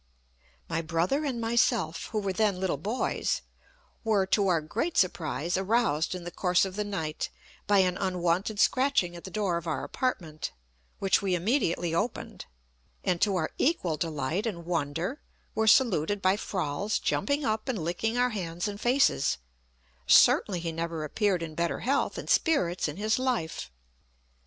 My 0.67 0.81
brother 0.81 1.23
and 1.23 1.39
myself, 1.39 2.05
who 2.07 2.17
were 2.21 2.33
then 2.33 2.59
little 2.59 2.77
boys, 2.79 3.43
were, 4.03 4.25
to 4.25 4.47
our 4.47 4.59
great 4.59 4.97
surprise, 4.97 5.57
aroused 5.57 6.15
in 6.15 6.23
the 6.23 6.31
course 6.31 6.65
of 6.65 6.75
the 6.75 6.83
night 6.83 7.29
by 7.67 7.81
an 7.85 7.97
unwonted 7.99 8.59
scratching 8.59 9.15
at 9.15 9.25
the 9.25 9.29
door 9.29 9.57
of 9.57 9.67
our 9.67 9.83
apartment, 9.83 10.53
which 10.97 11.21
we 11.21 11.35
immediately 11.35 11.93
opened, 11.93 12.47
and, 13.03 13.21
to 13.21 13.35
our 13.35 13.51
equal 13.59 13.95
delight 13.95 14.47
and 14.47 14.65
wonder, 14.65 15.21
were 15.53 15.67
saluted 15.67 16.19
by 16.19 16.35
Froll's 16.35 16.97
jumping 16.97 17.45
up 17.45 17.69
and 17.69 17.77
licking 17.77 18.17
our 18.17 18.31
hands 18.31 18.67
and 18.67 18.81
faces 18.81 19.37
certainly 20.07 20.59
he 20.59 20.71
never 20.71 21.03
appeared 21.03 21.43
in 21.43 21.53
better 21.53 21.81
health 21.81 22.17
and 22.17 22.27
spirits 22.27 22.87
in 22.87 22.97
his 22.97 23.19
life. 23.19 23.69